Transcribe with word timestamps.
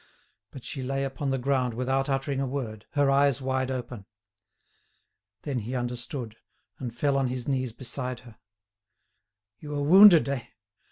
But 0.49 0.63
she 0.63 0.81
lay 0.81 1.03
upon 1.03 1.29
the 1.29 1.37
ground 1.37 1.75
without 1.75 2.09
uttering 2.09 2.41
a 2.41 2.47
word, 2.47 2.87
her 2.93 3.11
eyes 3.11 3.39
wide 3.39 3.69
open. 3.69 4.07
Then 5.43 5.59
he 5.59 5.75
understood, 5.75 6.37
and 6.79 6.91
fell 6.91 7.15
on 7.19 7.27
his 7.27 7.47
knees 7.47 7.71
beside 7.71 8.21
her. 8.21 8.37
"You 9.59 9.75
are 9.75 9.83
wounded, 9.83 10.27
eh? 10.27 10.41